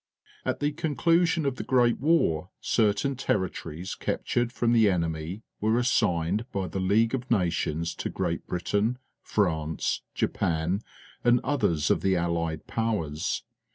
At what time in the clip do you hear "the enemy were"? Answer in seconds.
4.73-5.77